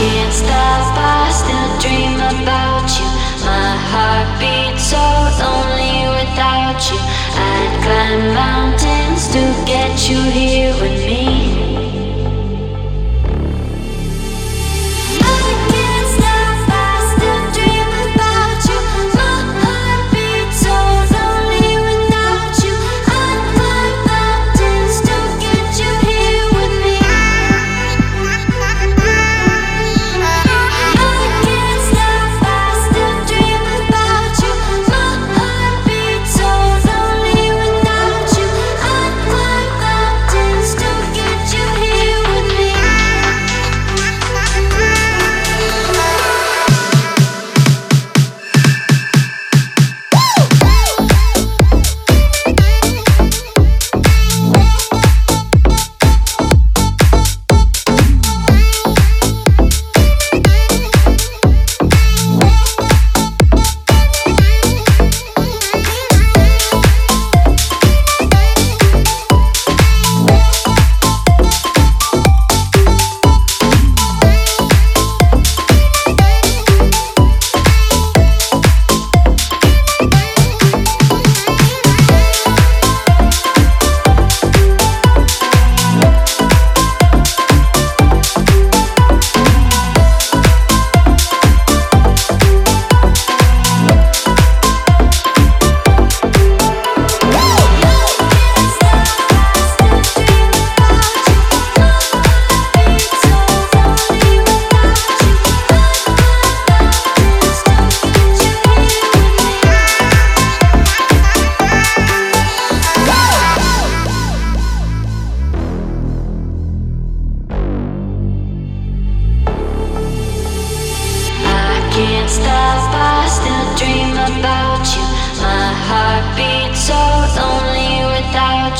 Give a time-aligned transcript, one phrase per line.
[0.00, 3.08] can't stop, I still dream about you.
[3.44, 5.04] My heart beats so
[5.42, 6.98] lonely without you.
[7.36, 10.69] I'd climb mountains to get you here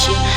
[0.08, 0.29] you.